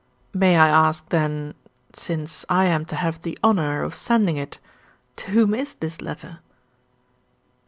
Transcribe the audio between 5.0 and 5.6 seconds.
to whom